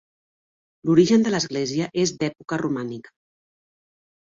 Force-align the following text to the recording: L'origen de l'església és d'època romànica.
L'origen 0.89 1.27
de 1.29 1.35
l'església 1.35 1.91
és 2.07 2.17
d'època 2.19 2.63
romànica. 2.67 3.19